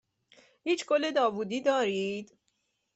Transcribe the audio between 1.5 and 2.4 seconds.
دارید؟